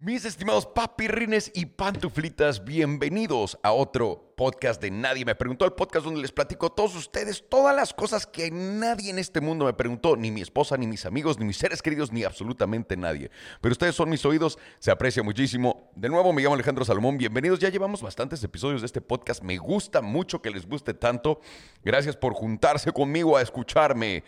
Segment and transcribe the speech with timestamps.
[0.00, 6.04] Mis estimados papirrines y pantuflitas, bienvenidos a otro podcast de Nadie me preguntó, el podcast
[6.04, 9.72] donde les platico a todos ustedes todas las cosas que nadie en este mundo me
[9.72, 13.32] preguntó, ni mi esposa, ni mis amigos, ni mis seres queridos, ni absolutamente nadie.
[13.60, 15.90] Pero ustedes son mis oídos, se aprecia muchísimo.
[15.96, 17.58] De nuevo, me llamo Alejandro Salomón, bienvenidos.
[17.58, 21.40] Ya llevamos bastantes episodios de este podcast, me gusta mucho que les guste tanto.
[21.82, 24.22] Gracias por juntarse conmigo a escucharme.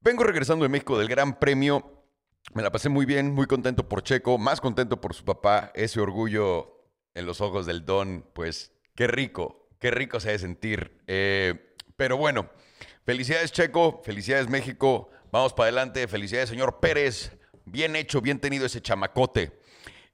[0.00, 1.97] Vengo regresando de México del Gran Premio
[2.54, 6.00] me la pasé muy bien, muy contento por Checo, más contento por su papá, ese
[6.00, 6.84] orgullo
[7.14, 11.02] en los ojos del Don, pues qué rico, qué rico se ha de sentir.
[11.06, 12.50] Eh, pero bueno,
[13.04, 17.32] felicidades Checo, felicidades México, vamos para adelante, felicidades señor Pérez,
[17.64, 19.58] bien hecho, bien tenido ese chamacote.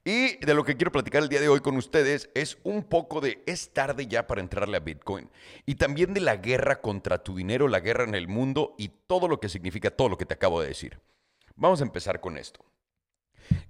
[0.06, 3.22] Y de lo que quiero platicar el día de hoy con ustedes es un poco
[3.22, 5.30] de es tarde ya para entrarle a Bitcoin
[5.64, 9.28] y también de la guerra contra tu dinero, la guerra en el mundo y todo
[9.28, 11.00] lo que significa todo lo que te acabo de decir.
[11.56, 12.64] Vamos a empezar con esto.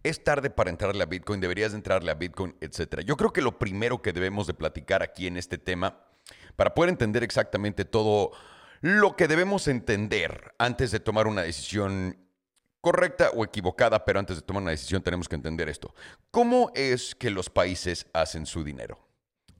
[0.02, 3.00] Es tarde para entrarle a Bitcoin, deberías entrarle a Bitcoin, etc.
[3.00, 5.98] Yo creo que lo primero que debemos de platicar aquí en este tema,
[6.56, 8.30] para poder entender exactamente todo
[8.80, 12.16] lo que debemos entender antes de tomar una decisión
[12.80, 15.94] correcta o equivocada, pero antes de tomar una decisión tenemos que entender esto.
[16.30, 18.98] ¿Cómo es que los países hacen su dinero?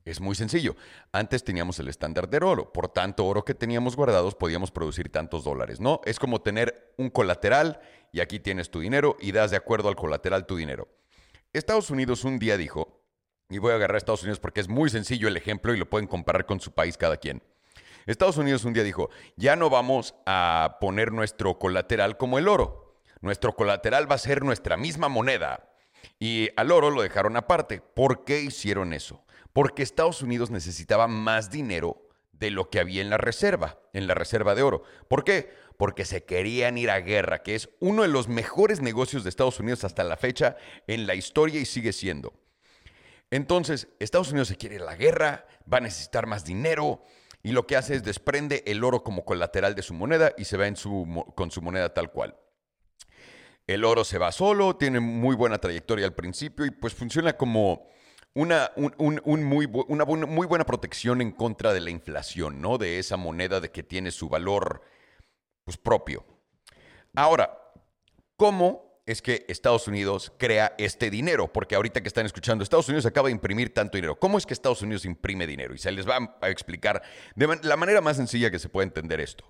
[0.05, 0.77] Es muy sencillo.
[1.13, 2.71] Antes teníamos el estándar de oro.
[2.71, 6.03] Por tanto oro que teníamos guardados podíamos producir tantos dólares, ¿no?
[6.05, 7.81] Es como tener un colateral
[8.15, 10.87] y aquí tienes tu dinero y das de acuerdo al colateral tu dinero.
[11.53, 13.03] Estados Unidos un día dijo,
[13.49, 15.91] y voy a agarrar a Estados Unidos porque es muy sencillo el ejemplo y lo
[15.91, 17.43] pueden comparar con su país cada quien.
[18.07, 23.01] Estados Unidos un día dijo, ya no vamos a poner nuestro colateral como el oro.
[23.21, 25.73] Nuestro colateral va a ser nuestra misma moneda.
[26.21, 27.81] Y al oro lo dejaron aparte.
[27.81, 29.25] ¿Por qué hicieron eso?
[29.55, 32.04] porque Estados Unidos necesitaba más dinero
[32.39, 34.83] de lo que había en la reserva, en la reserva de oro.
[35.09, 35.51] ¿Por qué?
[35.77, 39.61] Porque se querían ir a guerra, que es uno de los mejores negocios de Estados
[39.61, 42.33] Unidos hasta la fecha en la historia y sigue siendo.
[43.31, 47.03] Entonces, Estados Unidos se quiere ir a la guerra, va a necesitar más dinero
[47.43, 50.57] y lo que hace es desprende el oro como colateral de su moneda y se
[50.57, 50.67] va
[51.35, 52.37] con su moneda tal cual.
[53.67, 57.89] El oro se va solo, tiene muy buena trayectoria al principio y pues funciona como
[58.35, 62.79] una, muy, una muy buena protección en contra de la inflación, ¿no?
[62.79, 64.83] De esa moneda de que tiene su valor
[65.65, 66.25] pues, propio.
[67.15, 67.57] Ahora,
[68.37, 71.53] ¿cómo es que Estados Unidos crea este dinero?
[71.53, 74.19] Porque ahorita que están escuchando, Estados Unidos acaba de imprimir tanto dinero.
[74.19, 75.73] ¿Cómo es que Estados Unidos imprime dinero?
[75.75, 77.03] Y se les va a explicar
[77.37, 79.45] de la manera más sencilla que se puede entender esto.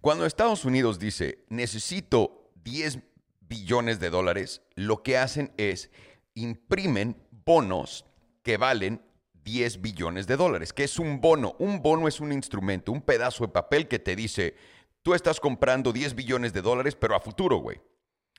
[0.00, 3.00] Cuando Estados Unidos dice, necesito 10
[3.40, 5.90] billones de dólares, lo que hacen es
[6.34, 8.04] imprimen bonos
[8.42, 9.00] que valen
[9.44, 10.72] 10 billones de dólares.
[10.72, 11.54] ¿Qué es un bono?
[11.60, 14.56] Un bono es un instrumento, un pedazo de papel que te dice,
[15.02, 17.80] tú estás comprando 10 billones de dólares, pero a futuro, güey.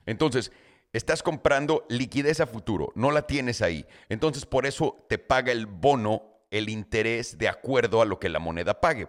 [0.04, 0.52] Entonces,
[0.92, 3.86] estás comprando liquidez a futuro, no la tienes ahí.
[4.10, 8.38] Entonces, por eso te paga el bono el interés de acuerdo a lo que la
[8.38, 9.08] moneda pague.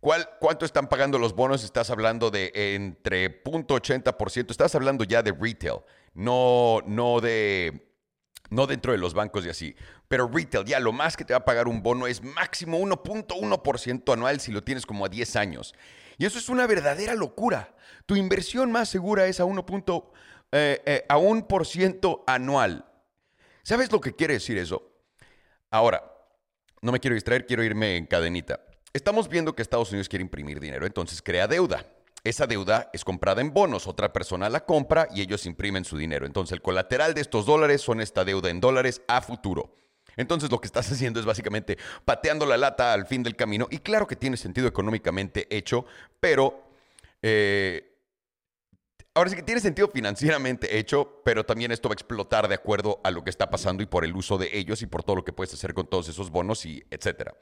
[0.00, 1.62] ¿Cuál, ¿Cuánto están pagando los bonos?
[1.62, 5.80] Estás hablando de entre 0.80%, estás hablando ya de retail,
[6.14, 7.91] no, no de
[8.52, 9.74] no dentro de los bancos y así.
[10.08, 14.12] Pero retail, ya lo más que te va a pagar un bono es máximo 1.1%
[14.12, 15.74] anual si lo tienes como a 10 años.
[16.18, 17.74] Y eso es una verdadera locura.
[18.04, 19.64] Tu inversión más segura es a 1.
[20.52, 22.84] Eh, eh, a un por ciento anual.
[23.62, 24.92] ¿Sabes lo que quiere decir eso?
[25.70, 26.02] Ahora,
[26.82, 28.60] no me quiero distraer, quiero irme en cadenita.
[28.92, 31.86] Estamos viendo que Estados Unidos quiere imprimir dinero, entonces crea deuda.
[32.24, 36.24] Esa deuda es comprada en bonos, otra persona la compra y ellos imprimen su dinero.
[36.24, 39.74] Entonces el colateral de estos dólares son esta deuda en dólares a futuro.
[40.16, 43.78] Entonces lo que estás haciendo es básicamente pateando la lata al fin del camino y
[43.78, 45.84] claro que tiene sentido económicamente hecho,
[46.20, 46.70] pero...
[47.24, 47.88] Eh,
[49.14, 53.00] ahora sí que tiene sentido financieramente hecho, pero también esto va a explotar de acuerdo
[53.04, 55.24] a lo que está pasando y por el uso de ellos y por todo lo
[55.24, 57.36] que puedes hacer con todos esos bonos y etcétera.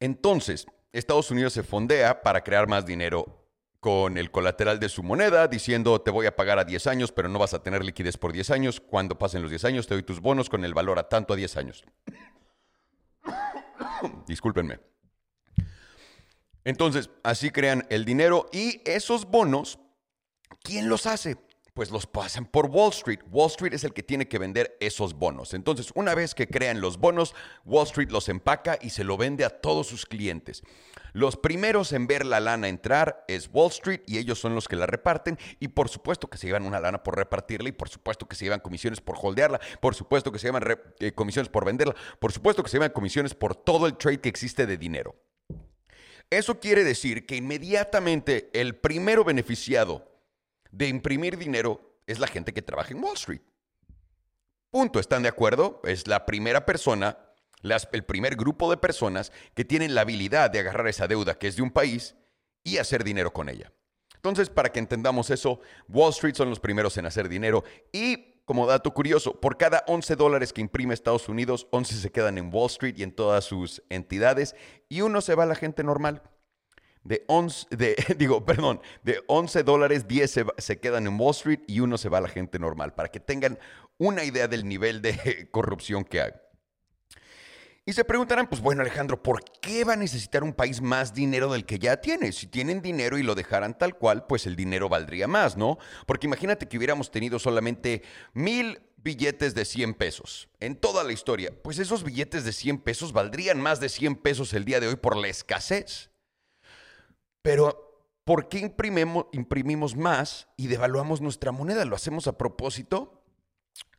[0.00, 3.40] Entonces, Estados Unidos se fondea para crear más dinero
[3.78, 7.28] con el colateral de su moneda, diciendo te voy a pagar a 10 años, pero
[7.28, 8.80] no vas a tener liquidez por 10 años.
[8.80, 11.36] Cuando pasen los 10 años, te doy tus bonos con el valor a tanto a
[11.36, 11.84] 10 años.
[14.26, 14.80] Discúlpenme.
[16.64, 19.78] Entonces, así crean el dinero y esos bonos,
[20.62, 21.38] ¿quién los hace?
[21.80, 23.20] Pues los pasan por Wall Street.
[23.30, 25.54] Wall Street es el que tiene que vender esos bonos.
[25.54, 27.34] Entonces, una vez que crean los bonos,
[27.64, 30.62] Wall Street los empaca y se lo vende a todos sus clientes.
[31.14, 34.76] Los primeros en ver la lana entrar es Wall Street y ellos son los que
[34.76, 38.28] la reparten y por supuesto que se llevan una lana por repartirla y por supuesto
[38.28, 40.62] que se llevan comisiones por holdearla, por supuesto que se llevan
[40.98, 44.28] eh, comisiones por venderla, por supuesto que se llevan comisiones por todo el trade que
[44.28, 45.16] existe de dinero.
[46.28, 50.09] Eso quiere decir que inmediatamente el primero beneficiado
[50.70, 53.42] de imprimir dinero es la gente que trabaja en Wall Street.
[54.70, 55.80] Punto, ¿están de acuerdo?
[55.84, 57.18] Es la primera persona,
[57.92, 61.56] el primer grupo de personas que tienen la habilidad de agarrar esa deuda que es
[61.56, 62.14] de un país
[62.62, 63.72] y hacer dinero con ella.
[64.14, 68.66] Entonces, para que entendamos eso, Wall Street son los primeros en hacer dinero y como
[68.66, 72.66] dato curioso, por cada 11 dólares que imprime Estados Unidos, 11 se quedan en Wall
[72.66, 74.56] Street y en todas sus entidades
[74.88, 76.20] y uno se va a la gente normal.
[77.04, 81.60] De 11, de, digo, perdón, de 11 dólares, 10 se, se, quedan en Wall Street
[81.66, 83.58] y uno se va a la gente normal, para que tengan
[83.98, 86.32] una idea del nivel de corrupción que hay.
[87.86, 91.50] Y se preguntarán, pues bueno Alejandro, ¿por qué va a necesitar un país más dinero
[91.50, 92.30] del que ya tiene?
[92.30, 95.78] Si tienen dinero y lo dejaran tal cual, pues el dinero valdría más, ¿no?
[96.06, 98.02] Porque imagínate que hubiéramos tenido solamente
[98.34, 101.52] mil billetes de 100 pesos en toda la historia.
[101.62, 104.96] Pues esos billetes de 100 pesos valdrían más de 100 pesos el día de hoy
[104.96, 106.09] por la escasez.
[107.42, 111.84] Pero, ¿por qué imprimimos, imprimimos más y devaluamos nuestra moneda?
[111.84, 113.22] ¿Lo hacemos a propósito?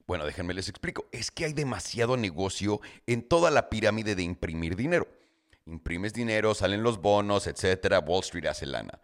[0.07, 1.05] Bueno, déjenme les explico.
[1.11, 5.07] Es que hay demasiado negocio en toda la pirámide de imprimir dinero.
[5.71, 8.99] Imprimes dinero, salen los bonos, etcétera, Wall Street hace lana.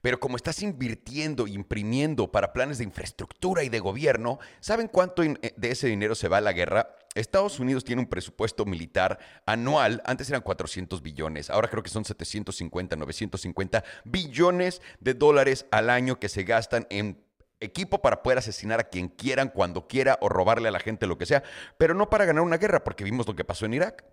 [0.00, 5.36] Pero como estás invirtiendo, imprimiendo para planes de infraestructura y de gobierno, ¿saben cuánto eh,
[5.56, 6.96] de ese dinero se va a la guerra?
[7.14, 12.04] Estados Unidos tiene un presupuesto militar anual, antes eran 400 billones, ahora creo que son
[12.04, 17.22] 750, 950 billones de dólares al año que se gastan en
[17.60, 21.18] equipo para poder asesinar a quien quieran, cuando quiera, o robarle a la gente lo
[21.18, 21.42] que sea,
[21.78, 24.04] pero no para ganar una guerra, porque vimos lo que pasó en Irak,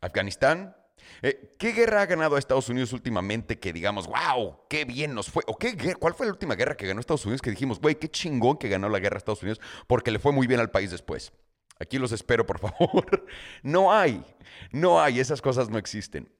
[0.00, 0.74] Afganistán.
[1.22, 5.30] Eh, ¿Qué guerra ha ganado a Estados Unidos últimamente que digamos, wow, qué bien nos
[5.30, 5.42] fue?
[5.46, 8.08] ¿O qué, cuál fue la última guerra que ganó Estados Unidos que dijimos, güey, qué
[8.08, 10.90] chingón que ganó la guerra a Estados Unidos porque le fue muy bien al país
[10.90, 11.32] después?
[11.80, 13.26] Aquí los espero, por favor.
[13.62, 14.24] No hay,
[14.72, 16.32] no hay, esas cosas no existen.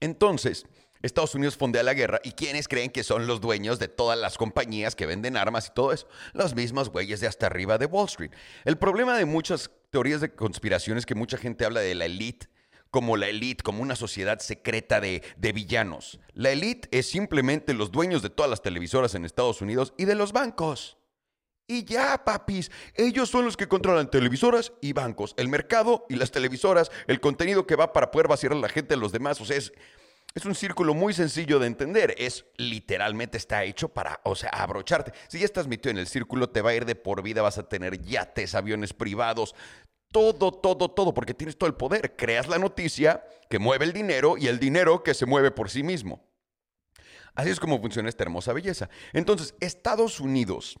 [0.00, 0.66] Entonces,
[1.02, 4.38] Estados Unidos fondea la guerra y ¿quiénes creen que son los dueños de todas las
[4.38, 6.06] compañías que venden armas y todo eso?
[6.32, 8.30] Los mismos güeyes de hasta arriba de Wall Street.
[8.64, 12.48] El problema de muchas teorías de conspiración es que mucha gente habla de la elite
[12.92, 16.20] como la elite, como una sociedad secreta de, de villanos.
[16.34, 20.14] La elite es simplemente los dueños de todas las televisoras en Estados Unidos y de
[20.14, 20.98] los bancos.
[21.66, 26.30] Y ya, papis, ellos son los que controlan televisoras y bancos, el mercado y las
[26.30, 29.40] televisoras, el contenido que va para poder vaciar a la gente a los demás.
[29.40, 29.72] O sea, es,
[30.34, 32.14] es un círculo muy sencillo de entender.
[32.18, 35.12] Es literalmente está hecho para, o sea, abrocharte.
[35.28, 37.58] Si ya estás metido en el círculo, te va a ir de por vida, vas
[37.58, 39.54] a tener yates, aviones privados,
[40.12, 42.14] todo, todo, todo, porque tienes todo el poder.
[42.16, 45.82] Creas la noticia que mueve el dinero y el dinero que se mueve por sí
[45.82, 46.24] mismo.
[47.34, 48.90] Así es como funciona esta hermosa belleza.
[49.12, 50.78] Entonces, Estados Unidos,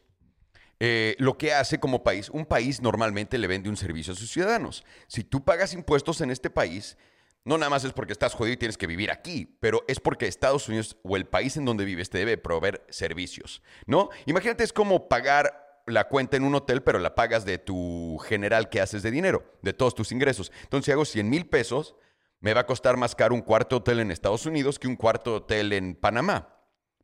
[0.80, 4.30] eh, lo que hace como país, un país normalmente le vende un servicio a sus
[4.30, 4.84] ciudadanos.
[5.08, 6.98] Si tú pagas impuestos en este país,
[7.44, 10.26] no nada más es porque estás jodido y tienes que vivir aquí, pero es porque
[10.26, 14.10] Estados Unidos o el país en donde vives te debe proveer servicios, ¿no?
[14.26, 18.68] Imagínate, es como pagar la cuenta en un hotel, pero la pagas de tu general
[18.68, 20.52] que haces de dinero, de todos tus ingresos.
[20.62, 21.96] Entonces, si hago 100 mil pesos,
[22.40, 25.36] me va a costar más caro un cuarto hotel en Estados Unidos que un cuarto
[25.36, 26.52] hotel en Panamá.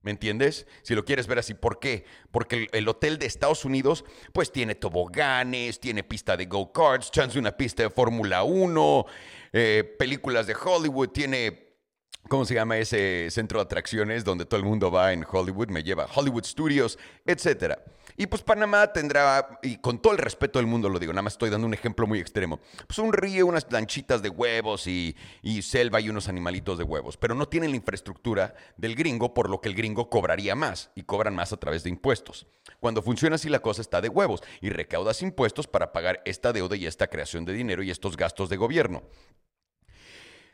[0.02, 0.66] ¿Me entiendes?
[0.82, 2.04] Si lo quieres ver así, ¿por qué?
[2.30, 7.56] Porque el, hotel de Estados Unidos, pues tiene toboganes, tiene pista de go-karts, chance una
[7.56, 9.06] pista de Fórmula 1,
[9.52, 11.76] eh, películas de Hollywood, tiene,
[12.28, 15.68] ¿cómo se llama ese centro de atracciones donde todo el mundo va en Hollywood?
[15.68, 16.96] Me lleva Hollywood Studios,
[17.26, 17.82] etcétera.
[18.20, 21.34] Y pues Panamá tendrá, y con todo el respeto del mundo lo digo, nada más
[21.34, 22.58] estoy dando un ejemplo muy extremo,
[22.88, 27.16] pues un río, unas lanchitas de huevos y, y, selva y unos animalitos de huevos,
[27.16, 31.04] pero no tienen la infraestructura del gringo, por lo que el gringo cobraría más y
[31.04, 32.48] cobran más a través de impuestos.
[32.80, 36.74] Cuando funciona así la cosa está de huevos y recaudas impuestos para pagar esta deuda
[36.74, 39.04] y esta creación de dinero y estos gastos de gobierno.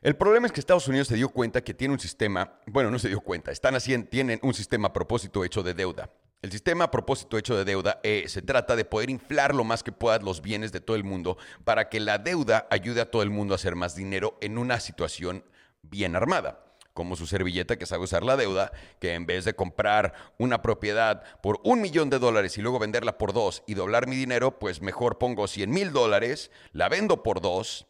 [0.05, 2.99] El problema es que Estados Unidos se dio cuenta que tiene un sistema, bueno, no
[2.99, 6.11] se dio cuenta, están haciendo, tienen un sistema a propósito hecho de deuda.
[6.43, 9.83] El sistema a propósito hecho de deuda eh, se trata de poder inflar lo más
[9.83, 13.23] que puedas los bienes de todo el mundo para que la deuda ayude a todo
[13.23, 15.43] el mundo a hacer más dinero en una situación
[15.81, 16.61] bien armada
[16.93, 21.25] como su servilleta que sabe usar la deuda, que en vez de comprar una propiedad
[21.43, 24.81] por un millón de dólares y luego venderla por dos y doblar mi dinero, pues
[24.81, 27.89] mejor pongo 100 mil dólares, la vendo por dos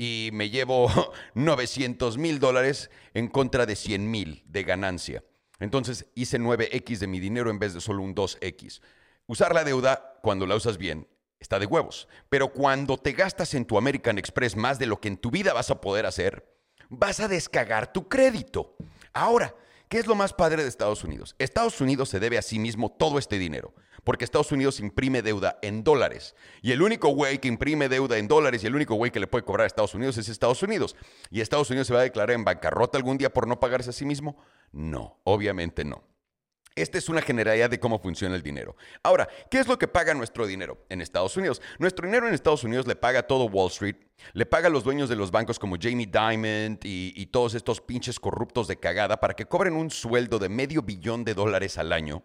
[0.00, 0.90] y me llevo
[1.34, 5.22] 900 mil dólares en contra de 100 mil de ganancia.
[5.58, 8.80] Entonces hice 9X de mi dinero en vez de solo un 2X.
[9.26, 11.06] Usar la deuda cuando la usas bien
[11.38, 12.08] está de huevos.
[12.30, 15.52] Pero cuando te gastas en tu American Express más de lo que en tu vida
[15.52, 16.50] vas a poder hacer,
[16.88, 18.76] vas a descagar tu crédito.
[19.12, 19.54] Ahora,
[19.90, 21.36] ¿qué es lo más padre de Estados Unidos?
[21.38, 25.58] Estados Unidos se debe a sí mismo todo este dinero, porque Estados Unidos imprime deuda
[25.62, 26.34] en dólares.
[26.62, 29.26] Y el único güey que imprime deuda en dólares y el único güey que le
[29.26, 30.96] puede cobrar a Estados Unidos es Estados Unidos.
[31.30, 33.92] ¿Y Estados Unidos se va a declarar en bancarrota algún día por no pagarse a
[33.92, 34.36] sí mismo?
[34.72, 36.04] No, obviamente no.
[36.76, 38.76] Esta es una generalidad de cómo funciona el dinero.
[39.02, 41.60] Ahora, ¿qué es lo que paga nuestro dinero en Estados Unidos?
[41.78, 43.96] Nuestro dinero en Estados Unidos le paga todo Wall Street,
[44.32, 47.80] le paga a los dueños de los bancos como Jamie Dimon y, y todos estos
[47.80, 51.92] pinches corruptos de cagada para que cobren un sueldo de medio billón de dólares al
[51.92, 52.22] año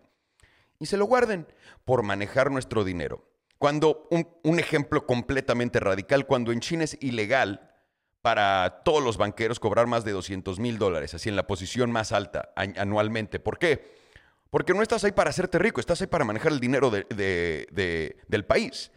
[0.86, 1.48] y se lo guarden
[1.84, 3.28] por manejar nuestro dinero.
[3.58, 7.72] Cuando, un, ejemplo completamente radical, cuando en China es ilegal
[8.22, 12.12] para todos los banqueros cobrar más de 200 mil dólares, así en la posición más
[12.12, 13.40] alta anualmente.
[13.40, 13.96] ¿Por qué?
[14.52, 18.92] Porque no estás ahí para hacerte rico, estás ahí para manejar el dinero del país.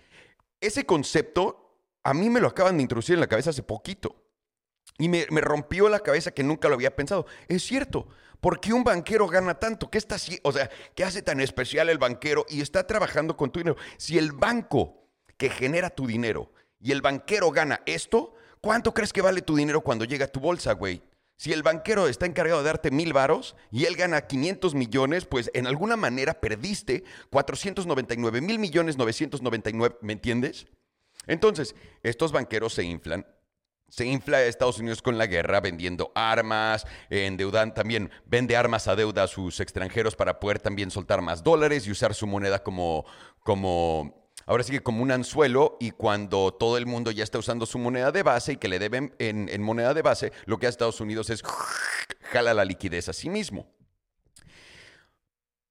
[0.61, 4.14] Ese concepto a mí me lo acaban de introducir en la cabeza hace poquito.
[4.99, 7.25] Y me rompió la cabeza que nunca lo había pensado.
[7.47, 8.09] Es cierto,
[8.40, 9.90] ¿Por qué un banquero gana tanto?
[9.90, 13.61] ¿Qué está O sea, ¿qué hace tan especial el banquero y está trabajando con tu
[13.61, 13.76] dinero?
[13.97, 19.23] Si el banco que genera tu dinero y el banquero gana esto, ¿cuánto crees que
[19.23, 21.02] vale tu dinero cuando llega a tu bolsa, güey?
[21.37, 25.50] Si el banquero está encargado de darte mil varos y él gana 500 millones, pues
[25.54, 30.66] en alguna manera perdiste 499 mil millones 999, ¿me entiendes?
[31.28, 33.25] Entonces, estos banqueros se inflan
[33.88, 39.25] se infla Estados Unidos con la guerra vendiendo armas, endeudan también, vende armas a deuda
[39.25, 43.04] a sus extranjeros para poder también soltar más dólares y usar su moneda como,
[43.42, 47.66] como, ahora sí que como un anzuelo y cuando todo el mundo ya está usando
[47.66, 50.66] su moneda de base y que le deben en, en moneda de base, lo que
[50.66, 51.42] hace Estados Unidos es
[52.23, 53.77] jala la liquidez a sí mismo.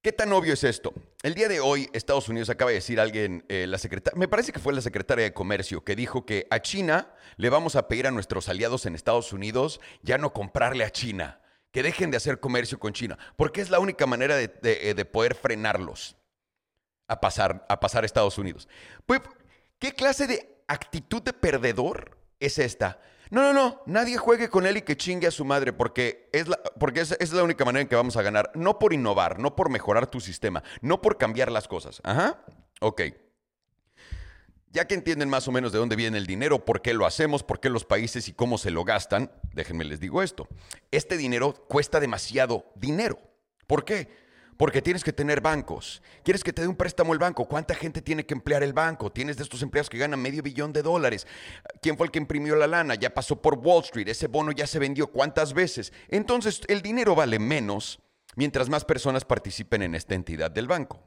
[0.07, 0.93] ¿Qué tan obvio es esto?
[1.21, 4.53] El día de hoy, Estados Unidos acaba de decir alguien, eh, la secretaria, me parece
[4.53, 8.07] que fue la secretaria de Comercio, que dijo que a China le vamos a pedir
[8.07, 11.41] a nuestros aliados en Estados Unidos ya no comprarle a China,
[11.73, 15.35] que dejen de hacer comercio con China, porque es la única manera de, eh, poder
[15.35, 16.15] frenarlos
[17.09, 18.69] a pasar, a pasar Estados Unidos.
[19.05, 19.19] Pues,
[19.77, 23.01] ¿qué clase de actitud de perdedor es esta?
[23.29, 26.47] No, no, no, nadie juegue con él y que chingue a su madre, porque, es
[26.47, 28.51] la, porque es, la única manera en que vamos a ganar.
[28.55, 32.01] No por innovar, no por mejorar tu sistema, no por cambiar las cosas.
[32.03, 32.43] Ajá,
[32.79, 33.01] ok.
[34.69, 37.43] Ya que entienden más o menos de dónde viene el dinero, por qué lo hacemos,
[37.43, 40.47] por qué los países y cómo se lo gastan, déjenme les digo esto.
[40.91, 43.17] Este dinero cuesta demasiado dinero.
[43.65, 44.26] ¿Por qué?
[44.57, 46.01] Porque tienes que tener bancos.
[46.23, 47.47] ¿Quieres que te dé un préstamo el banco?
[47.47, 49.11] ¿Cuánta gente tiene que emplear el banco?
[49.11, 51.27] Tienes de estos empleados que ganan medio billón de dólares.
[51.81, 52.95] ¿Quién fue el que imprimió la lana?
[52.95, 54.07] Ya pasó por Wall Street.
[54.07, 55.93] Ese bono ya se vendió cuántas veces.
[56.09, 57.99] Entonces el dinero vale menos
[58.35, 61.03] mientras más personas participen en esta entidad del banco.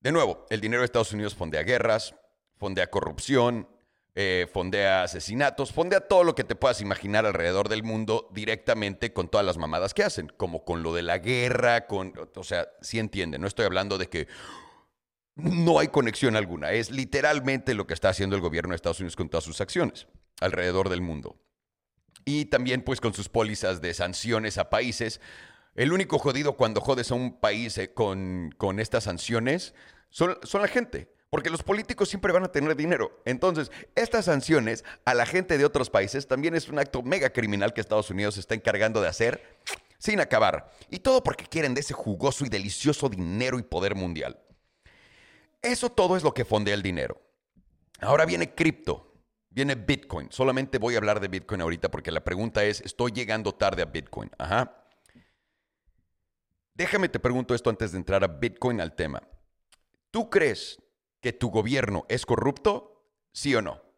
[0.00, 2.14] De nuevo, el dinero de Estados Unidos fondea guerras,
[2.56, 3.68] fondea corrupción,
[4.14, 9.28] eh, fondea asesinatos, fondea todo lo que te puedas imaginar alrededor del mundo directamente con
[9.28, 12.98] todas las mamadas que hacen, como con lo de la guerra, con, o sea, sí
[12.98, 14.26] entiende, no estoy hablando de que
[15.36, 19.14] no hay conexión alguna, es literalmente lo que está haciendo el gobierno de Estados Unidos
[19.14, 20.08] con todas sus acciones
[20.40, 21.36] alrededor del mundo.
[22.24, 25.20] Y también pues con sus pólizas de sanciones a países.
[25.74, 29.74] El único jodido cuando jodes a un país eh, con, con estas sanciones
[30.10, 31.14] son, son la gente.
[31.30, 33.20] Porque los políticos siempre van a tener dinero.
[33.26, 37.74] Entonces, estas sanciones a la gente de otros países también es un acto mega criminal
[37.74, 39.58] que Estados Unidos está encargando de hacer
[39.98, 40.72] sin acabar.
[40.88, 44.40] Y todo porque quieren de ese jugoso y delicioso dinero y poder mundial.
[45.60, 47.20] Eso todo es lo que fondea el dinero.
[48.00, 49.12] Ahora viene cripto,
[49.50, 50.30] viene Bitcoin.
[50.30, 53.86] Solamente voy a hablar de Bitcoin ahorita porque la pregunta es, ¿estoy llegando tarde a
[53.86, 54.30] Bitcoin?
[54.38, 54.86] Ajá.
[56.74, 59.20] Déjame te pregunto esto antes de entrar a Bitcoin al tema.
[60.12, 60.78] ¿Tú crees
[61.20, 63.04] que tu gobierno es corrupto?
[63.32, 63.88] ¿Sí o no?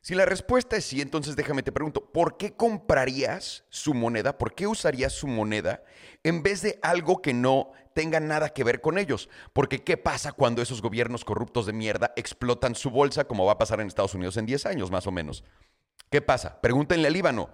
[0.00, 4.38] Si la respuesta es sí, entonces déjame te pregunto, ¿por qué comprarías su moneda?
[4.38, 5.82] ¿Por qué usarías su moneda
[6.22, 9.28] en vez de algo que no tenga nada que ver con ellos?
[9.52, 13.58] Porque ¿qué pasa cuando esos gobiernos corruptos de mierda explotan su bolsa como va a
[13.58, 15.44] pasar en Estados Unidos en 10 años más o menos?
[16.10, 16.60] ¿Qué pasa?
[16.60, 17.50] Pregúntenle al Líbano.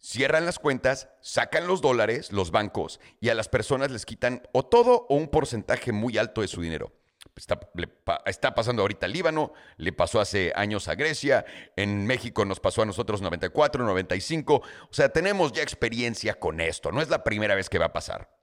[0.00, 4.64] Cierran las cuentas, sacan los dólares, los bancos, y a las personas les quitan o
[4.64, 6.92] todo o un porcentaje muy alto de su dinero.
[7.38, 11.44] Está, pasando ahorita a Líbano, le pasó hace años a Grecia,
[11.76, 14.54] en México nos pasó a nosotros 94, 95.
[14.54, 17.92] O sea, tenemos ya experiencia con esto, no es la primera vez que va a
[17.92, 18.36] pasar.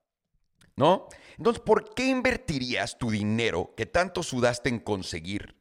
[0.77, 1.07] ¿No?
[1.37, 5.55] Entonces, ¿por qué invertirías tu dinero que tanto sudaste en conseguir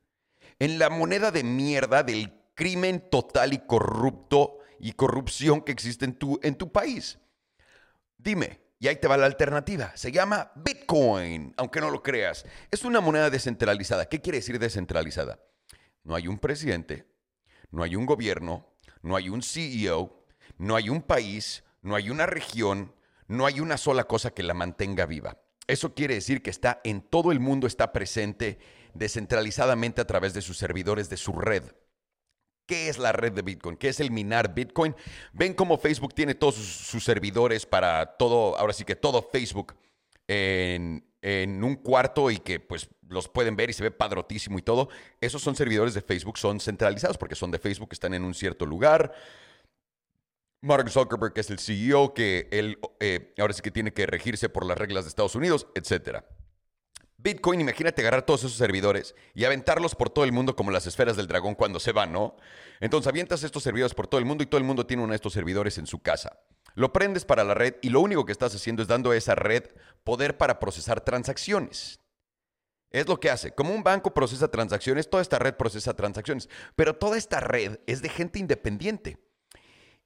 [0.59, 6.15] en la moneda de mierda del crimen total y corrupto y corrupción que existe en
[6.15, 7.19] tu, en tu país?
[8.19, 9.97] Dime, y ahí te va la alternativa.
[9.97, 12.45] Se llama Bitcoin, aunque no lo creas.
[12.71, 14.11] Es una moneda descentralizada.
[14.11, 15.41] ¿Qué quiere decir descentralizada?
[16.03, 17.07] No hay un presidente,
[17.71, 20.27] no hay un gobierno, no hay un CEO,
[20.59, 22.95] no hay un país, no hay una región,
[23.27, 25.39] no hay una sola cosa que la mantenga viva.
[25.67, 28.59] Eso quiere decir que está en todo el mundo, está presente
[28.93, 31.63] descentralizadamente a través de sus servidores, de su red.
[32.67, 33.77] ¿Qué es la red de Bitcoin?
[33.77, 34.95] ¿Qué es el minar Bitcoin?
[35.33, 39.75] Ven cómo Facebook tiene todos sus, servidores para todo, ahora sí que todo Facebook
[40.27, 41.05] en,
[41.63, 44.89] un cuarto y que pues los pueden ver y se ve padrotísimo y todo.
[45.21, 48.65] Esos son servidores de Facebook, son centralizados porque son de Facebook, están en un cierto
[48.65, 49.13] lugar.
[50.63, 54.65] Mark Zuckerberg es el CEO, que él eh, ahora sí que tiene que regirse por
[54.65, 56.25] las reglas de Estados Unidos, etcétera.
[57.25, 61.17] Bitcoin, imagínate agarrar todos esos servidores y aventarlos por todo el mundo como las esferas
[61.17, 62.37] del dragón cuando se van, ¿no?
[62.81, 65.17] Entonces avientas estos servidores por todo el mundo y todo el mundo tiene uno de
[65.17, 66.39] estos servidores en su casa.
[66.75, 69.35] Lo prendes para la red y lo único que estás haciendo es dando a esa
[69.35, 69.65] red
[70.05, 71.99] poder para procesar transacciones.
[72.91, 73.53] Es lo que hace.
[73.53, 76.51] Como un banco procesa transacciones, toda esta red procesa transacciones.
[76.77, 79.17] Pero toda esta red es de gente independiente.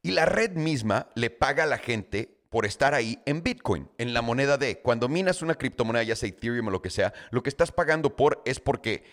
[0.02, 4.14] Y la red misma le paga a la gente por estar ahí en Bitcoin, en
[4.14, 4.80] la moneda de.
[4.80, 8.16] Cuando minas una criptomoneda, ya sea Ethereum o lo que sea, lo que estás pagando
[8.16, 9.04] por es porque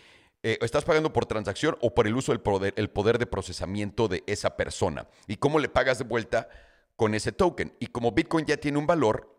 [0.43, 4.07] eh, estás pagando por transacción o por el uso del poder, el poder de procesamiento
[4.07, 5.07] de esa persona.
[5.27, 6.47] Y cómo le pagas de vuelta
[6.95, 7.73] con ese token.
[7.79, 9.35] Y como Bitcoin ya tiene un valor,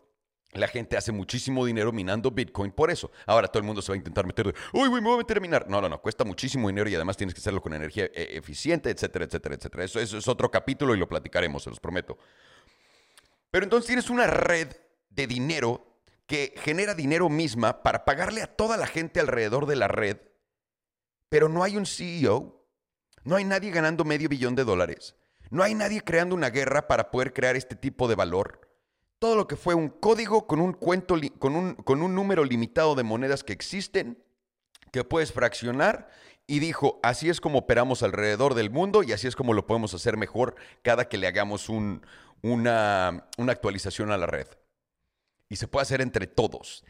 [0.53, 3.11] la gente hace muchísimo dinero minando Bitcoin por eso.
[3.25, 5.37] Ahora todo el mundo se va a intentar meter de, uy, me voy a meter
[5.37, 5.69] a minar.
[5.69, 8.89] No, no, no, cuesta muchísimo dinero y además tienes que hacerlo con energía eh, eficiente,
[8.89, 9.83] etcétera, etcétera, etcétera.
[9.83, 12.17] Eso es otro capítulo y lo platicaremos, se los prometo.
[13.57, 14.67] Pero entonces tienes una red
[15.09, 19.87] de dinero que genera dinero misma para pagarle a toda la gente alrededor de la
[19.87, 20.17] red,
[21.27, 22.63] pero no hay un CEO,
[23.23, 25.15] no hay nadie ganando medio billón de dólares,
[25.49, 28.61] no hay nadie creando una guerra para poder crear este tipo de valor.
[29.17, 32.93] Todo lo que fue un código con un, cuento, con un, con un número limitado
[32.93, 34.23] de monedas que existen,
[34.91, 36.11] que puedes fraccionar
[36.45, 39.95] y dijo, así es como operamos alrededor del mundo y así es como lo podemos
[39.95, 42.05] hacer mejor cada que le hagamos un,
[42.41, 44.47] una, actualización a la red.
[45.49, 46.83] Y se puede hacer entre todos.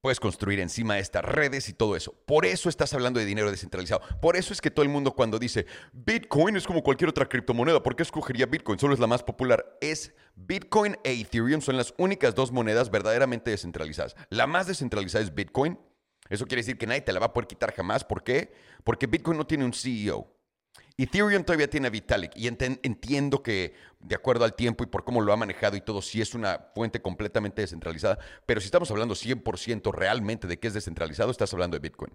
[0.00, 2.14] Puedes construir encima estas redes y todo eso.
[2.26, 4.00] Por eso estás hablando de dinero descentralizado.
[4.22, 7.82] Por eso es que todo el mundo cuando dice Bitcoin es como cualquier otra criptomoneda,
[7.82, 8.78] ¿por qué escogería Bitcoin?
[8.78, 9.76] Solo es la más popular.
[9.82, 14.16] Es Bitcoin e Ethereum son las únicas dos monedas verdaderamente descentralizadas.
[14.30, 15.78] La más descentralizada es Bitcoin.
[16.30, 18.02] Eso quiere decir que nadie te la va a poder quitar jamás.
[18.04, 18.54] ¿Por qué?
[18.84, 20.39] Porque Bitcoin no tiene un CEO.
[21.04, 25.32] Ethereum todavía tiene Vitalik y entiendo que de acuerdo al tiempo y por cómo lo
[25.32, 29.92] ha manejado y todo, sí es una fuente completamente descentralizada, pero si estamos hablando 100%
[29.92, 32.12] realmente de que es descentralizado, estás hablando de Bitcoin.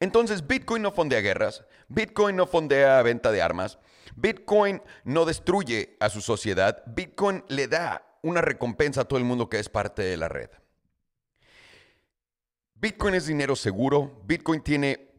[0.00, 3.78] Entonces, Bitcoin no fondea guerras, Bitcoin no fondea venta de armas,
[4.16, 9.48] Bitcoin no destruye a su sociedad, Bitcoin le da una recompensa a todo el mundo
[9.48, 10.50] que es parte de la red.
[12.74, 15.11] Bitcoin es dinero seguro, Bitcoin tiene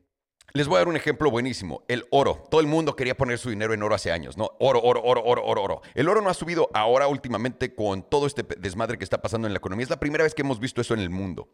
[0.55, 1.83] les voy a dar un ejemplo buenísimo.
[1.87, 2.43] El oro.
[2.51, 4.51] Todo el mundo quería poner su dinero en oro hace años, ¿no?
[4.59, 5.81] Oro, oro, oro, oro, oro, oro.
[5.95, 9.53] El oro no ha subido ahora últimamente con todo este desmadre que está pasando en
[9.53, 9.83] la economía.
[9.83, 11.49] Es la primera vez que hemos visto eso en el mundo.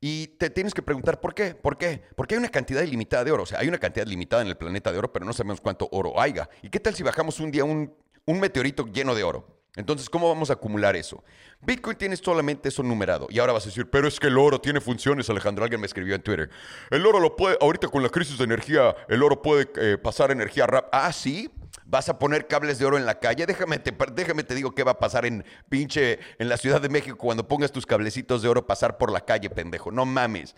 [0.00, 1.54] Y te tienes que preguntar por qué.
[1.54, 2.02] ¿Por qué?
[2.16, 3.42] Porque hay una cantidad ilimitada de oro.
[3.42, 5.88] O sea, hay una cantidad limitada en el planeta de oro, pero no sabemos cuánto
[5.92, 6.48] oro haya.
[6.62, 9.63] ¿Y qué tal si bajamos un día un, un meteorito lleno de oro?
[9.76, 11.24] Entonces, ¿cómo vamos a acumular eso?
[11.60, 13.26] Bitcoin tiene solamente eso numerado.
[13.28, 15.64] Y ahora vas a decir, pero es que el oro tiene funciones, Alejandro.
[15.64, 16.48] Alguien me escribió en Twitter.
[16.90, 20.30] El oro lo puede, ahorita con la crisis de energía, el oro puede eh, pasar
[20.30, 20.88] energía rap.
[20.92, 21.50] Ah, sí.
[21.86, 23.46] ¿Vas a poner cables de oro en la calle?
[23.46, 26.88] Déjame te, déjame te digo qué va a pasar en pinche, en la Ciudad de
[26.88, 29.90] México cuando pongas tus cablecitos de oro pasar por la calle, pendejo.
[29.90, 30.54] No mames.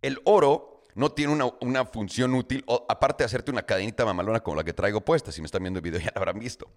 [0.00, 4.56] El oro no tiene una, una función útil, aparte de hacerte una cadenita mamalona como
[4.56, 5.30] la que traigo puesta.
[5.30, 6.70] Si me están viendo el video ya la habrán visto.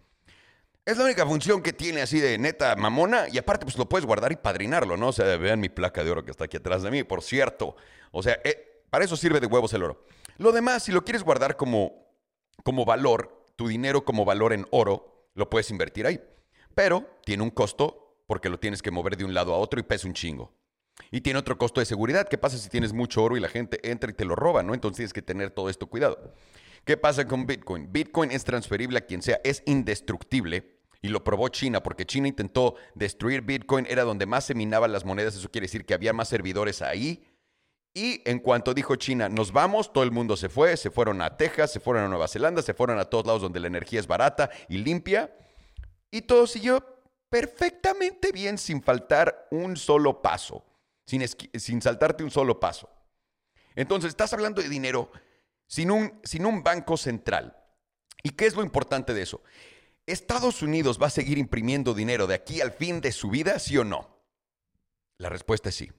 [0.86, 4.06] Es la única función que tiene así de neta mamona y aparte pues lo puedes
[4.06, 5.08] guardar y padrinarlo, ¿no?
[5.08, 7.78] O sea, vean mi placa de oro que está aquí atrás de mí, por cierto.
[8.12, 10.04] O sea, eh, para eso sirve de huevos el oro.
[10.38, 12.10] Lo demás, si lo quieres guardar como,
[12.66, 16.22] como valor, tu dinero como valor en oro, lo puedes invertir ahí.
[16.76, 19.84] Pero tiene un costo porque lo tienes que mover de un lado a otro y
[19.84, 20.54] pesa un chingo.
[21.12, 22.28] Y tiene otro costo de seguridad.
[22.28, 24.74] ¿Qué pasa si tienes mucho oro y la gente entra y te lo roba, ¿no?
[24.74, 26.34] Entonces tienes que tener todo esto cuidado.
[26.86, 27.92] ¿Qué pasa con Bitcoin?
[27.92, 30.73] Bitcoin es transferible a quien sea, es indestructible.
[31.04, 35.04] Y lo probó China, porque China intentó destruir Bitcoin, era donde más se minaban las
[35.04, 37.28] monedas, eso quiere decir que había más servidores ahí.
[37.94, 41.36] Y en cuanto dijo China, nos vamos, todo el mundo se fue, se fueron a
[41.36, 44.08] Texas, se fueron a Nueva Zelanda, se fueron a todos lados donde la energía es
[44.08, 45.36] barata y limpia.
[46.10, 46.82] Y todo siguió
[47.30, 50.64] perfectamente bien sin faltar un solo paso,
[51.06, 52.90] sin, sin saltarte un solo paso.
[53.76, 55.12] Entonces, estás hablando de dinero
[55.68, 57.58] sin un, sin un banco central.
[58.24, 59.42] ¿Y qué es lo importante de eso?
[60.06, 63.78] ¿Estados Unidos va a seguir imprimiendo dinero de aquí al fin de su vida, sí
[63.78, 64.22] o no?
[65.18, 65.92] La respuesta es sí.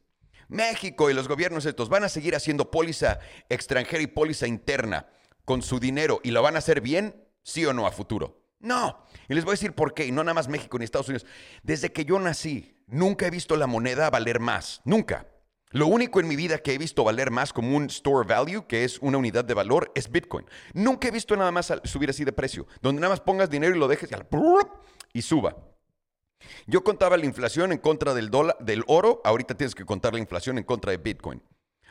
[0.48, 5.08] México y los gobiernos estos van a seguir haciendo póliza extranjera y póliza interna
[5.46, 8.42] con su dinero y lo van a hacer bien, sí o no a futuro.
[8.60, 9.06] No.
[9.28, 11.26] Y les voy a decir por qué, y no nada más México ni Estados Unidos.
[11.62, 14.82] Desde que yo nací, nunca he visto la moneda valer más.
[14.84, 15.26] Nunca.
[15.74, 18.84] Lo único en mi vida que he visto valer más como un store value, que
[18.84, 20.46] es una unidad de valor, es Bitcoin.
[20.72, 23.78] Nunca he visto nada más subir así de precio, donde nada más pongas dinero y
[23.80, 24.08] lo dejes
[25.12, 25.56] y, suba.
[26.68, 30.20] Yo contaba la inflación en contra del, dólar, del oro, ahorita tienes que contar la
[30.20, 31.42] inflación en contra de Bitcoin.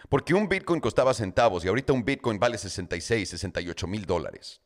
[0.07, 4.61] Porque un Bitcoin costaba centavos y ahorita un Bitcoin vale 66, 68 mil dólares.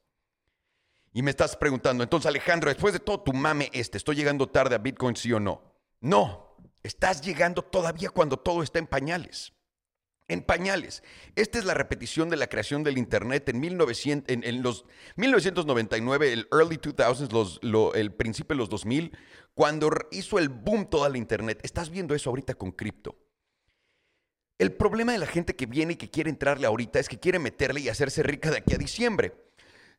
[1.11, 4.75] Y me estás preguntando, entonces Alejandro, después de todo tu mame este, ¿estoy llegando tarde
[4.75, 5.73] a Bitcoin sí o no?
[6.01, 6.46] No,
[6.83, 9.53] Estás llegando todavía cuando todo está en pañales.
[10.29, 11.03] En pañales.
[11.35, 16.47] Esta es la repetición de la creación del Internet en, 1900, en, los 1999, el
[16.51, 19.17] early 2000s, el principio de los 2000,
[19.53, 21.59] cuando hizo el boom toda la Internet.
[21.63, 23.17] Estás viendo eso ahorita con cripto.
[24.57, 27.39] El problema de la gente que viene y que quiere entrarle ahorita es que quiere
[27.39, 29.33] meterle y hacerse rica de aquí a diciembre.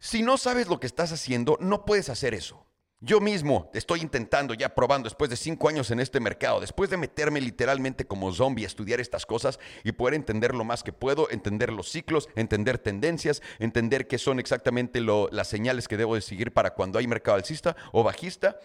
[0.00, 2.67] Si no sabes lo que estás haciendo, no puedes hacer eso.
[3.00, 6.96] Yo mismo estoy intentando, ya probando, después de cinco años en este mercado, después de
[6.96, 11.30] meterme literalmente como zombie a estudiar estas cosas y poder entender lo más que puedo,
[11.30, 16.52] entender los ciclos, entender tendencias, entender qué son exactamente las señales que debo de seguir
[16.52, 18.58] para cuando hay mercado alcista o bajista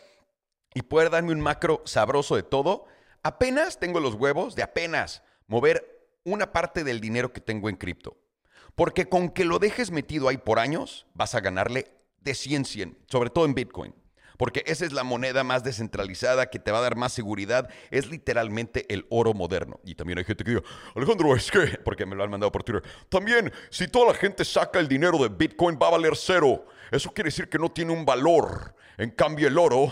[0.73, 2.87] y poder darme un macro sabroso de todo,
[3.21, 8.17] apenas tengo los huevos de apenas mover una parte del dinero que tengo en cripto.
[8.73, 11.91] Porque con que lo dejes metido ahí por años, vas a ganarle
[12.21, 13.93] de 100 100, sobre todo en Bitcoin
[14.37, 17.69] porque esa es la moneda más descentralizada que te va a dar más seguridad.
[17.91, 19.79] Es literalmente el oro moderno.
[19.83, 20.63] Y también hay gente que dice,
[20.95, 24.45] Alejandro, es que, porque me lo han mandado por Twitter, también si toda la gente
[24.45, 26.65] saca el dinero de Bitcoin va a valer cero.
[26.91, 28.75] Eso quiere decir que no tiene un valor.
[28.97, 29.91] En cambio, el oro,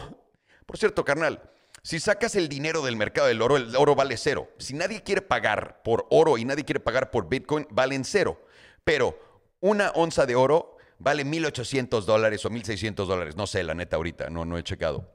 [0.65, 1.41] por cierto, carnal,
[1.83, 4.49] si sacas el dinero del mercado del oro, el oro vale cero.
[4.59, 8.39] Si nadie quiere pagar por oro y nadie quiere pagar por Bitcoin, valen cero.
[8.83, 9.17] Pero
[9.61, 13.35] una onza de oro vale 1.800 dólares o 1.600 dólares.
[13.35, 15.13] No sé, la neta, ahorita, no, no he checado.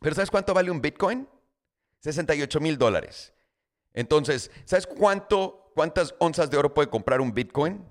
[0.00, 1.28] Pero ¿sabes cuánto vale un Bitcoin?
[2.00, 3.32] 68 mil dólares.
[3.94, 7.84] Entonces, ¿sabes cuánto, cuántas onzas de oro puede comprar un Bitcoin?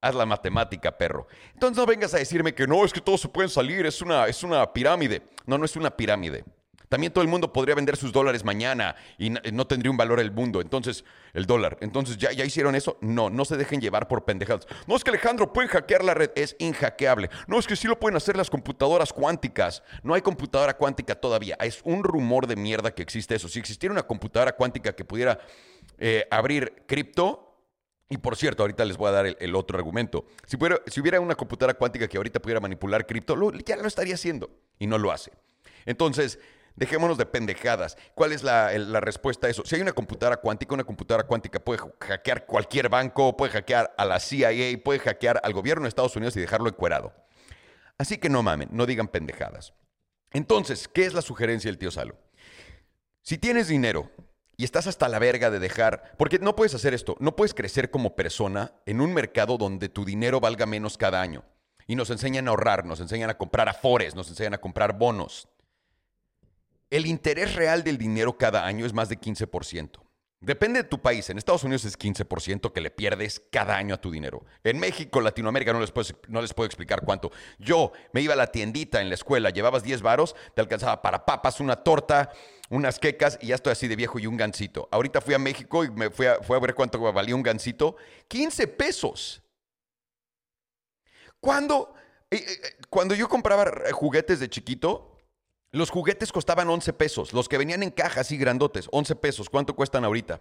[0.00, 1.26] Haz la matemática, perro.
[1.54, 4.26] Entonces no vengas a decirme que no, es que todos se pueden salir, es una,
[4.26, 5.22] es una pirámide.
[5.46, 6.44] No, no es una pirámide.
[6.88, 10.30] También todo el mundo podría vender sus dólares mañana y no tendría un valor el
[10.30, 10.60] mundo.
[10.60, 11.78] Entonces, el dólar.
[11.80, 12.96] Entonces, ¿ya, ¿ya hicieron eso?
[13.00, 14.66] No, no se dejen llevar por pendejadas.
[14.86, 17.30] No es que Alejandro pueden hackear la red, es inhackeable.
[17.46, 19.82] No es que sí lo pueden hacer las computadoras cuánticas.
[20.02, 21.56] No hay computadora cuántica todavía.
[21.60, 23.48] Es un rumor de mierda que existe eso.
[23.48, 25.38] Si existiera una computadora cuántica que pudiera
[25.98, 27.42] eh, abrir cripto,
[28.08, 30.26] y por cierto, ahorita les voy a dar el, otro argumento.
[30.46, 34.50] Si, si, hubiera una computadora cuántica que ahorita pudiera manipular cripto, ya lo estaría haciendo
[34.78, 35.32] y no lo hace.
[35.86, 36.38] Entonces,
[36.76, 37.96] Dejémonos de pendejadas.
[38.14, 39.64] ¿Cuál es la, respuesta a eso?
[39.64, 44.04] Si hay una computadora cuántica, una computadora cuántica puede hackear cualquier banco, puede hackear a
[44.04, 47.14] la CIA, puede hackear al gobierno de Estados Unidos y dejarlo encuerado.
[47.98, 49.72] Así que no mamen, no digan pendejadas.
[50.32, 52.18] Entonces, ¿qué es la sugerencia del tío Salo?
[53.22, 54.10] Si tienes dinero
[54.58, 57.90] y estás hasta la verga de dejar, porque no puedes hacer esto, no puedes crecer
[57.90, 61.42] como persona en un mercado donde tu dinero valga menos cada año.
[61.86, 65.48] Y nos enseñan a ahorrar, nos enseñan a comprar afores, nos enseñan a comprar bonos.
[66.90, 70.06] El interés real del dinero cada año es más de 15%.
[70.40, 71.28] Depende de tu país.
[71.30, 74.44] En Estados Unidos es 15% que le pierdes cada año a tu dinero.
[74.62, 77.32] En México, Latinoamérica, no les, puedo, no les puedo explicar cuánto.
[77.58, 81.24] Yo me iba a la tiendita en la escuela, llevabas 10 varos, te alcanzaba para
[81.24, 82.30] papas, una torta,
[82.68, 84.88] unas quecas y ya estoy así de viejo y un gancito.
[84.92, 87.96] Ahorita fui a México y me fui a, a ver cuánto valía un gancito.
[88.28, 89.42] 15 pesos.
[91.40, 91.94] Cuando,
[92.30, 95.15] eh, eh, cuando yo compraba juguetes de chiquito,
[95.72, 99.50] los juguetes costaban 11 pesos, los que venían en cajas y grandotes, 11 pesos.
[99.50, 100.40] ¿Cuánto cuestan ahorita?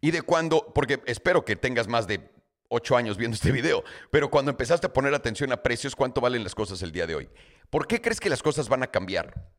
[0.00, 2.30] Y de cuando, porque espero que tengas más de
[2.68, 6.42] 8 años viendo este video, pero cuando empezaste a poner atención a precios, ¿cuánto valen
[6.42, 7.30] las cosas el día de hoy?
[7.70, 9.50] ¿Por qué crees que las cosas van a cambiar?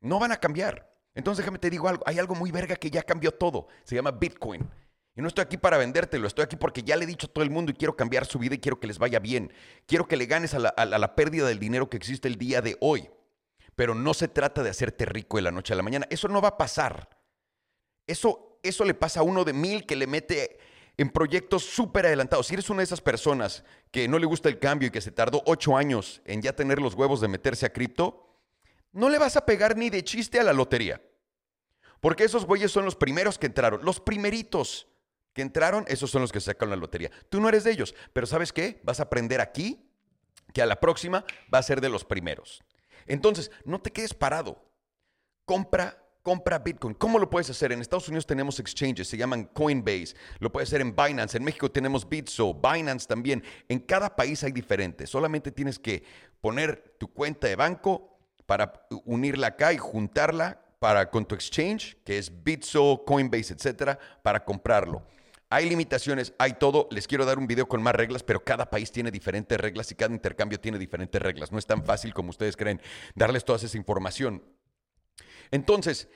[0.00, 0.90] No van a cambiar.
[1.14, 4.12] Entonces déjame te digo algo, hay algo muy verga que ya cambió todo, se llama
[4.12, 4.68] Bitcoin.
[5.16, 7.42] Y no estoy aquí para vendértelo, estoy aquí porque ya le he dicho a todo
[7.42, 9.52] el mundo y quiero cambiar su vida y quiero que les vaya bien.
[9.86, 12.62] Quiero que le ganes a la, a la pérdida del dinero que existe el día
[12.62, 13.10] de hoy.
[13.80, 16.06] Pero no se trata de hacerte rico de la noche a la mañana.
[16.10, 17.08] Eso no va a pasar.
[18.06, 20.58] Eso, eso le pasa a uno de mil que le mete
[20.98, 22.46] en proyectos súper adelantados.
[22.46, 25.12] Si eres una de esas personas que no le gusta el cambio y que se
[25.12, 28.36] tardó ocho años en ya tener los huevos de meterse a cripto,
[28.92, 31.00] no le vas a pegar ni de chiste a la lotería.
[32.00, 33.82] Porque esos güeyes son los primeros que entraron.
[33.82, 34.88] Los primeritos
[35.32, 37.10] que entraron, esos son los que sacan la lotería.
[37.30, 38.78] Tú no eres de ellos, pero ¿sabes qué?
[38.82, 39.88] Vas a aprender aquí
[40.52, 42.62] que a la próxima va a ser de los primeros.
[43.06, 44.62] Entonces, no te quedes parado.
[45.44, 46.94] Compra, compra Bitcoin.
[46.94, 47.72] ¿Cómo lo puedes hacer?
[47.72, 50.14] En Estados Unidos tenemos exchanges, se llaman Coinbase.
[50.38, 51.36] Lo puedes hacer en Binance.
[51.36, 53.42] En México tenemos Bitso, Binance también.
[53.68, 55.10] En cada país hay diferentes.
[55.10, 56.04] Solamente tienes que
[56.40, 62.18] poner tu cuenta de banco para unirla acá y juntarla para, con tu exchange, que
[62.18, 65.02] es Bitso, Coinbase, etcétera, para comprarlo.
[65.52, 66.86] Hay limitaciones, hay todo.
[66.92, 69.96] Les quiero dar un video con más reglas, pero cada país tiene diferentes reglas y
[69.96, 71.50] cada intercambio tiene diferentes reglas.
[71.50, 72.80] No es tan fácil como ustedes creen
[73.16, 74.44] darles toda esa información.
[75.50, 76.08] Entonces,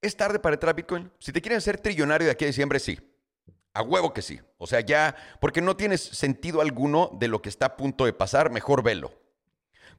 [0.00, 1.12] ¿es tarde para entrar a Bitcoin?
[1.18, 2.98] Si te quieren hacer trillonario de aquí a diciembre, sí.
[3.74, 4.40] A huevo que sí.
[4.56, 8.14] O sea, ya, porque no tienes sentido alguno de lo que está a punto de
[8.14, 9.12] pasar, mejor velo.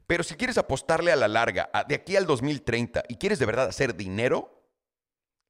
[0.08, 3.68] Pero si quieres apostarle a la larga, de aquí al 2030, y quieres de verdad
[3.68, 4.66] hacer dinero,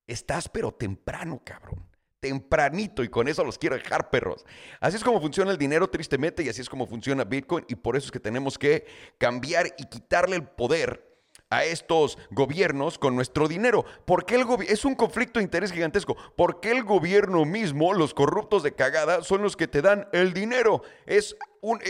[0.07, 1.90] estás pero temprano, cabrón
[2.21, 4.45] tempranito y con eso los quiero dejar perros.
[4.79, 7.97] Así es como funciona el dinero tristemente y así es como funciona Bitcoin y por
[7.97, 8.87] eso es que tenemos que
[9.19, 11.11] cambiar y quitarle el poder
[11.51, 13.85] a estos gobiernos con nuestro dinero.
[14.07, 16.17] Porque el es un conflicto de interés gigantesco.
[16.37, 20.83] Porque el gobierno mismo, los corruptos de cagada, son los que te dan el dinero.
[21.07, 21.81] Es un...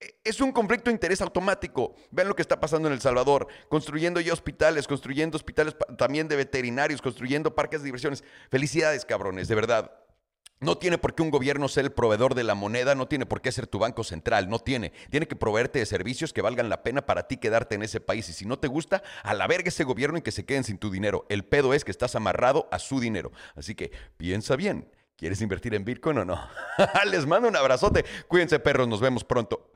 [0.00, 1.94] Eh, es un conflicto de interés automático.
[2.10, 6.36] Vean lo que está pasando en El Salvador, construyendo ya hospitales, construyendo hospitales también de
[6.36, 8.24] veterinarios, construyendo parques de diversiones.
[8.50, 9.92] Felicidades, cabrones, de verdad.
[10.58, 13.42] No tiene por qué un gobierno ser el proveedor de la moneda, no tiene por
[13.42, 14.90] qué ser tu banco central, no tiene.
[15.10, 18.26] Tiene que proveerte de servicios que valgan la pena para ti quedarte en ese país.
[18.30, 20.78] Y si no te gusta, a la verga ese gobierno y que se queden sin
[20.78, 21.26] tu dinero.
[21.28, 23.32] El pedo es que estás amarrado a su dinero.
[23.54, 24.88] Así que piensa bien.
[25.16, 26.48] ¿Quieres invertir en Bitcoin o no?
[27.10, 28.04] Les mando un abrazote.
[28.28, 28.86] Cuídense, perros.
[28.86, 29.70] Nos vemos pronto.